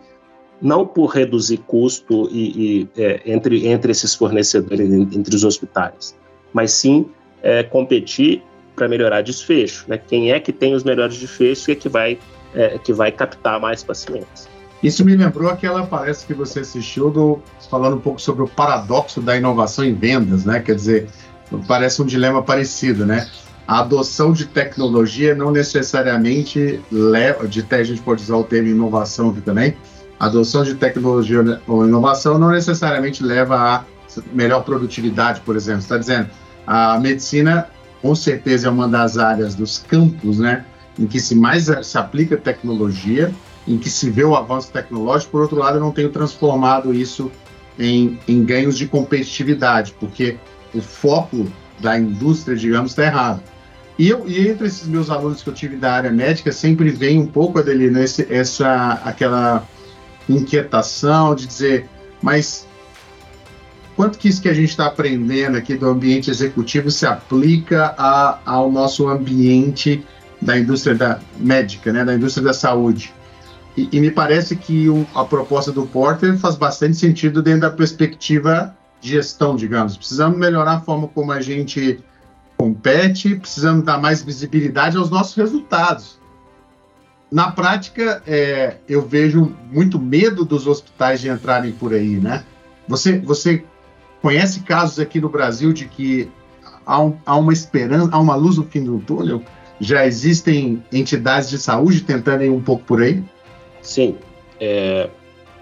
[0.60, 6.16] não por reduzir custo e, e é, entre, entre esses fornecedores, entre os hospitais,
[6.52, 7.06] mas sim
[7.42, 8.42] é, competir
[8.76, 9.84] para melhorar desfecho.
[9.88, 9.98] Né?
[9.98, 12.18] Quem é que tem os melhores desfechos e é que vai
[12.54, 14.48] é, que vai captar mais pacientes.
[14.82, 17.40] Isso me lembrou aquela palestra que você assistiu do,
[17.70, 20.60] falando um pouco sobre o paradoxo da inovação em vendas, né?
[20.60, 21.08] Quer dizer,
[21.68, 23.28] parece um dilema parecido, né?
[23.72, 29.30] A adoção de tecnologia não necessariamente leva, de a gente pode usar o termo inovação
[29.30, 29.74] aqui também,
[30.20, 33.84] a adoção de tecnologia ou inovação não necessariamente leva a
[34.30, 35.80] melhor produtividade, por exemplo.
[35.80, 36.28] Está dizendo,
[36.66, 37.66] a medicina
[38.02, 40.66] com certeza é uma das áreas dos campos, né?
[40.98, 43.34] em que se mais se aplica tecnologia,
[43.66, 47.32] em que se vê o avanço tecnológico, por outro lado, eu não tenho transformado isso
[47.78, 50.36] em, em ganhos de competitividade, porque
[50.74, 51.46] o foco
[51.80, 53.51] da indústria, digamos, está errado.
[54.02, 57.20] E, eu, e entre esses meus alunos que eu tive da área médica, sempre vem
[57.20, 59.64] um pouco, Adelino, esse, essa, aquela
[60.28, 61.88] inquietação de dizer,
[62.20, 62.66] mas
[63.94, 68.40] quanto que isso que a gente está aprendendo aqui do ambiente executivo se aplica a,
[68.44, 70.04] ao nosso ambiente
[70.40, 73.14] da indústria da médica, né, da indústria da saúde.
[73.76, 77.70] E, e me parece que o, a proposta do Porter faz bastante sentido dentro da
[77.70, 79.96] perspectiva de gestão, digamos.
[79.96, 82.02] Precisamos melhorar a forma como a gente
[82.62, 86.16] compete, precisamos dar mais visibilidade aos nossos resultados.
[87.28, 92.44] Na prática, é, eu vejo muito medo dos hospitais de entrarem por aí, né?
[92.86, 93.64] Você, você
[94.20, 96.30] conhece casos aqui no Brasil de que
[96.86, 99.42] há, um, há uma esperança, há uma luz no fim do túnel?
[99.80, 103.24] Já existem entidades de saúde tentando ir um pouco por aí?
[103.80, 104.14] Sim,
[104.60, 105.10] é,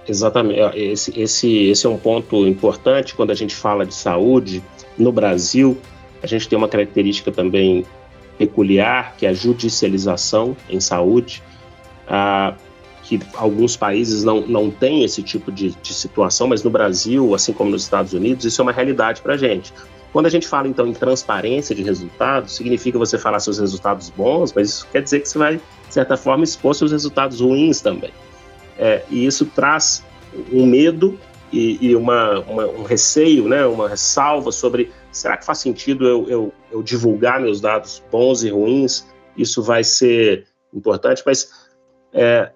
[0.07, 0.61] exatamente.
[0.77, 4.63] Esse, esse, esse é um ponto importante quando a gente fala de saúde.
[4.99, 5.79] No Brasil,
[6.23, 7.85] a gente tem uma característica também
[8.39, 11.43] peculiar, que é a judicialização em saúde,
[12.09, 12.55] ah,
[13.03, 17.53] que alguns países não, não têm esse tipo de, de situação, mas no Brasil, assim
[17.53, 19.73] como nos Estados Unidos, isso é uma realidade para a gente.
[20.13, 24.53] Quando a gente fala, então, em transparência de resultados, significa você falar seus resultados bons,
[24.53, 28.11] mas isso quer dizer que você vai, de certa forma, expor seus resultados ruins também.
[28.79, 30.05] É, e isso traz
[30.53, 31.19] um medo
[31.53, 36.29] e, e uma, uma, um receio, né, uma ressalva sobre será que faz sentido eu,
[36.29, 39.07] eu, eu, divulgar meus dados bons e ruins?
[39.37, 41.51] Isso vai ser importante, mas
[42.13, 42.51] é,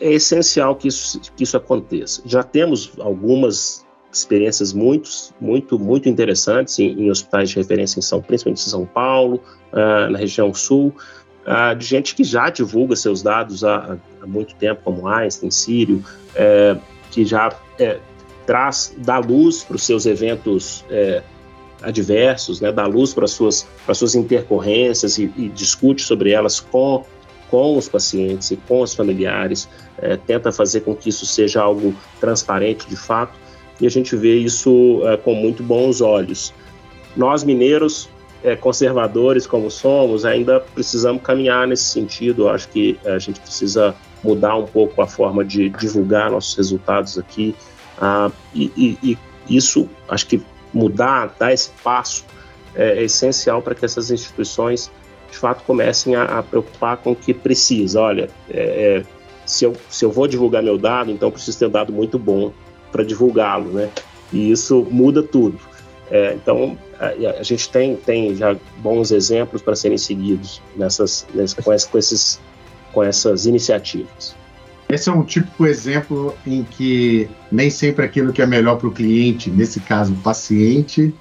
[0.00, 2.22] é essencial que isso, que isso aconteça.
[2.24, 8.20] Já temos algumas experiências muito, muito, muito interessantes em, em hospitais de referência em São,
[8.20, 9.40] principalmente em São Paulo,
[9.72, 10.94] uh, na região sul,
[11.46, 16.02] uh, de gente que já divulga seus dados há, há muito tempo, como Einstein, Sírio,
[16.32, 16.80] uh,
[17.10, 18.00] que já é,
[18.46, 21.22] traz, dá luz para os seus eventos é,
[21.82, 26.60] adversos, né, dá luz para as suas, para suas intercorrências e, e, discute sobre elas
[26.60, 27.04] com,
[27.50, 31.94] com os pacientes e com os familiares, é, tenta fazer com que isso seja algo
[32.20, 33.38] transparente de fato,
[33.80, 36.52] e a gente vê isso é, com muito bons olhos.
[37.16, 38.08] Nós, mineiros,
[38.42, 42.44] é, conservadores como somos, ainda precisamos caminhar nesse sentido.
[42.44, 47.18] Eu acho que a gente precisa mudar um pouco a forma de divulgar nossos resultados
[47.18, 47.54] aqui,
[47.98, 50.42] ah, e, e, e, isso, acho que
[50.76, 52.24] mudar, dar esse passo
[52.74, 54.90] é, é essencial para que essas instituições,
[55.30, 58.00] de fato, comecem a, a preocupar com o que precisa.
[58.00, 59.04] Olha, é, é,
[59.46, 62.52] se, eu, se eu vou divulgar meu dado, então preciso ter um dado muito bom
[62.92, 63.90] para divulgá-lo, né?
[64.32, 65.58] E isso muda tudo.
[66.10, 67.06] É, então, a,
[67.40, 72.40] a, gente tem, tem já bons exemplos para serem seguidos nessas, nessas com, esses,
[72.92, 74.36] com essas iniciativas.
[74.88, 78.92] Esse é um típico exemplo em que nem sempre aquilo que é melhor para o
[78.92, 81.12] cliente, nesse caso o paciente,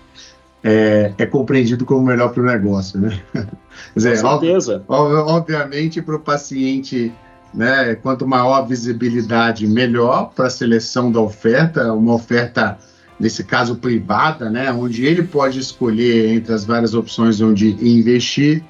[0.63, 3.21] é, é compreendido como melhor para o negócio, né?
[3.33, 3.47] Quer
[3.95, 4.83] dizer, Com certeza.
[4.87, 7.11] Ob, obviamente, para o paciente,
[7.53, 12.77] né, quanto maior a visibilidade, melhor para a seleção da oferta, uma oferta,
[13.19, 18.63] nesse caso, privada, né, onde ele pode escolher entre as várias opções onde investir,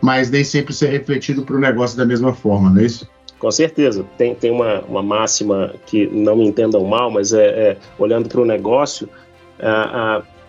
[0.00, 3.08] mas nem sempre ser refletido para o negócio da mesma forma, não é isso?
[3.40, 4.04] Com certeza.
[4.18, 8.40] Tem, tem uma, uma máxima que não me entendam mal, mas é, é olhando para
[8.40, 9.08] o negócio,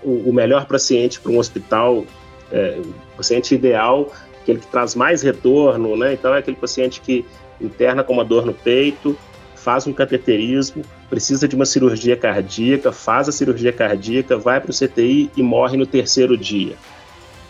[0.03, 2.05] o, o, melhor paciente para um hospital,
[2.51, 2.79] é,
[3.13, 6.13] o paciente ideal, aquele que traz mais retorno, né?
[6.13, 7.25] Então é aquele paciente que
[7.61, 9.17] interna com uma dor no peito,
[9.55, 14.73] faz um cateterismo, precisa de uma cirurgia cardíaca, faz a cirurgia cardíaca, vai para o
[14.73, 16.75] CTI e morre no terceiro dia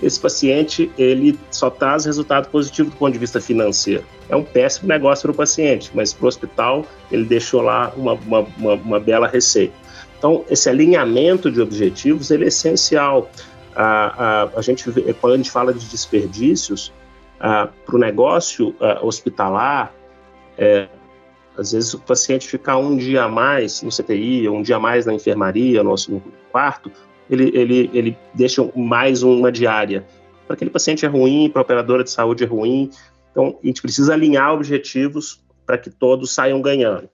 [0.01, 4.03] esse paciente ele só traz resultado positivo do ponto de vista financeiro.
[4.29, 8.13] É um péssimo negócio para o paciente, mas para o hospital ele deixou lá uma,
[8.13, 9.73] uma, uma, uma, bela receita.
[10.17, 13.29] Então, esse alinhamento de objetivos ele é essencial.
[13.75, 14.83] A, a, a gente,
[15.19, 16.91] quando a gente fala de desperdícios,
[17.39, 19.91] para o negócio hospitalar,
[20.57, 20.87] é,
[21.57, 25.05] às vezes o paciente ficar um dia a mais no CTI, um dia a mais
[25.05, 26.91] na enfermaria, no, no quarto,
[27.31, 30.05] ele, ele, ele deixa mais uma diária.
[30.45, 32.89] Para aquele paciente é ruim, para a operadora de saúde é ruim.
[33.31, 37.09] Então, a gente precisa alinhar objetivos para que todos saiam ganhando.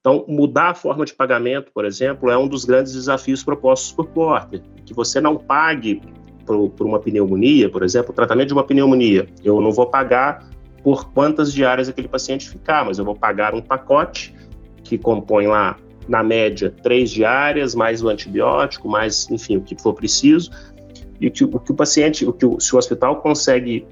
[0.00, 4.06] Então, mudar a forma de pagamento, por exemplo, é um dos grandes desafios propostos por
[4.06, 4.62] Porter.
[4.86, 6.00] Que você não pague
[6.46, 9.28] por, por uma pneumonia, por exemplo, o tratamento de uma pneumonia.
[9.44, 10.48] Eu não vou pagar
[10.82, 14.34] por quantas diárias aquele paciente ficar, mas eu vou pagar um pacote
[14.82, 15.76] que compõe lá
[16.08, 20.50] na média, três diárias, mais o antibiótico, mais, enfim, o que for preciso.
[21.20, 23.86] E que, o que o paciente, o que o, se o hospital consegue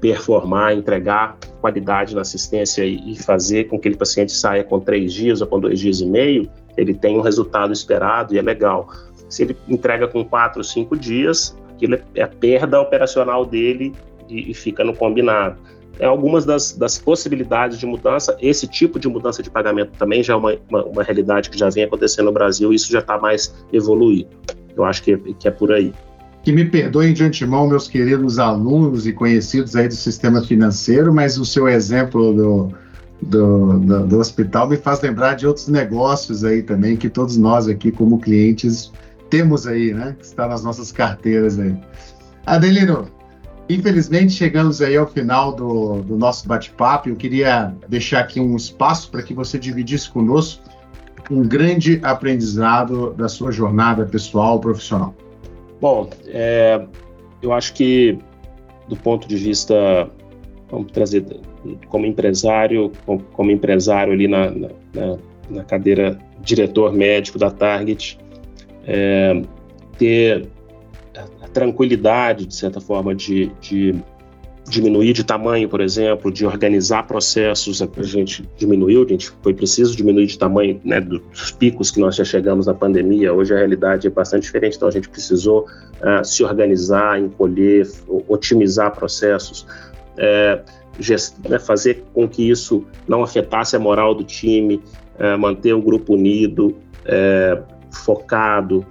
[0.00, 5.12] performar, entregar qualidade na assistência e, e fazer com que aquele paciente saia com três
[5.12, 8.88] dias ou com dois dias e meio, ele tem um resultado esperado e é legal.
[9.28, 13.92] Se ele entrega com quatro, cinco dias, aquilo é a perda operacional dele
[14.28, 15.58] e, e fica no combinado.
[15.98, 18.36] É algumas das, das, possibilidades de mudança.
[18.40, 21.68] Esse tipo de mudança de pagamento também já é uma, uma, uma realidade que já
[21.70, 24.30] vem acontecendo no Brasil e isso já está mais evoluído.
[24.76, 25.92] Eu acho que, que é por aí.
[26.42, 31.38] Que me perdoem de antemão, meus queridos alunos e conhecidos aí do sistema financeiro, mas
[31.38, 32.68] o seu exemplo do,
[33.22, 37.66] do, do, do, hospital me faz lembrar de outros negócios aí também que todos nós
[37.66, 38.92] aqui como clientes
[39.30, 40.14] temos aí, né?
[40.18, 41.74] Que está nas nossas carteiras aí.
[42.44, 43.08] Adelino,
[43.68, 47.08] infelizmente chegamos aí ao final do, do nosso bate-papo.
[47.08, 50.62] Eu queria deixar aqui um espaço para que você dividisse conosco
[51.30, 55.14] um grande aprendizado da sua jornada pessoal profissional.
[55.80, 56.86] Bom, é,
[57.42, 58.18] eu acho que
[58.88, 60.10] do ponto de vista,
[60.70, 61.24] vamos trazer
[61.88, 62.92] como empresário,
[63.32, 65.18] como, empresário ali na, na,
[65.50, 68.18] na, cadeira diretor médico da Target,
[68.86, 69.42] é,
[69.96, 70.48] ter
[71.54, 73.94] tranquilidade, de certa forma, de, de
[74.68, 79.96] diminuir de tamanho, por exemplo, de organizar processos, a gente diminuiu, a gente foi preciso
[79.96, 83.32] diminuir de tamanho né, dos picos que nós já chegamos na pandemia.
[83.32, 85.66] Hoje a realidade é bastante diferente, então a gente precisou
[86.00, 87.88] uh, se organizar, encolher,
[88.28, 89.66] otimizar processos.
[90.16, 90.62] É,
[91.48, 94.80] né, fazer com que isso não afetasse a moral do time,
[95.18, 98.86] é, manter o grupo unido, é, focado,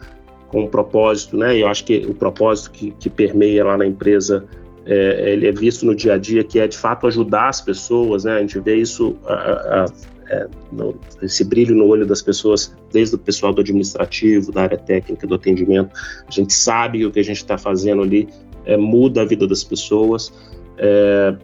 [0.54, 1.58] com um propósito, né?
[1.58, 4.46] E eu acho que o propósito que, que permeia lá na empresa
[4.86, 8.24] é, ele é visto no dia a dia, que é de fato ajudar as pessoas,
[8.24, 8.36] né?
[8.36, 9.86] A gente vê isso, a, a, a,
[10.30, 14.78] é, no, esse brilho no olho das pessoas, desde o pessoal do administrativo, da área
[14.78, 15.90] técnica, do atendimento.
[16.28, 18.30] A gente sabe que o que a gente está fazendo ali
[18.66, 20.32] é, muda a vida das pessoas.
[20.78, 21.36] É,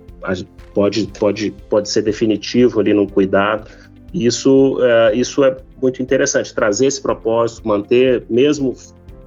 [0.76, 3.68] pode, pode, pode ser definitivo ali no cuidado.
[4.14, 8.76] Isso, é, isso é muito interessante, trazer esse propósito, manter, mesmo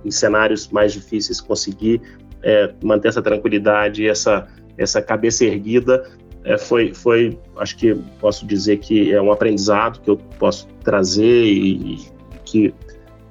[0.05, 2.01] em cenários mais difíceis, conseguir
[2.43, 4.47] é, manter essa tranquilidade, essa,
[4.77, 6.05] essa cabeça erguida,
[6.45, 11.45] é, foi, foi, acho que posso dizer que é um aprendizado que eu posso trazer
[11.45, 11.99] e, e
[12.45, 12.75] que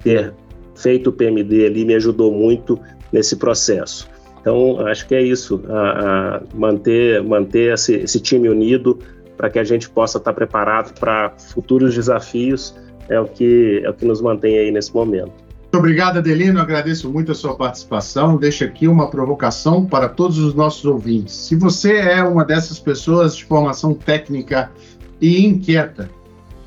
[0.01, 0.33] ter
[0.75, 2.79] feito o PMD ali me ajudou muito
[3.11, 4.09] nesse processo.
[4.39, 8.97] Então, acho que é isso, a, a manter, manter esse, esse, time unido
[9.37, 12.75] para que a gente possa estar preparado para futuros desafios
[13.07, 15.33] é o que é o que nos mantém aí nesse momento.
[15.71, 16.59] Muito obrigado, Adelino.
[16.59, 18.35] Agradeço muito a sua participação.
[18.35, 21.33] Deixo aqui uma provocação para todos os nossos ouvintes.
[21.33, 24.69] Se você é uma dessas pessoas de formação técnica
[25.21, 26.11] e inquieta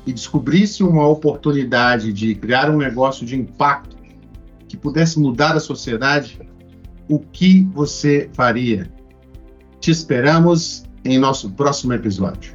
[0.07, 3.95] e descobrisse uma oportunidade de criar um negócio de impacto
[4.67, 6.39] que pudesse mudar a sociedade,
[7.07, 8.91] o que você faria?
[9.79, 12.54] Te esperamos em nosso próximo episódio.